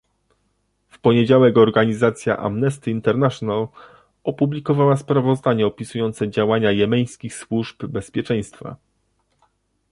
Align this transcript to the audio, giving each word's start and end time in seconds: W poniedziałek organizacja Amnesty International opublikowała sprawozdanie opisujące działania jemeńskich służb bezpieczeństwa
W 0.87 0.99
poniedziałek 0.99 1.57
organizacja 1.57 2.37
Amnesty 2.37 2.91
International 2.91 3.67
opublikowała 4.23 4.97
sprawozdanie 4.97 5.67
opisujące 5.67 6.29
działania 6.29 6.71
jemeńskich 6.71 7.35
służb 7.35 7.85
bezpieczeństwa 7.85 8.75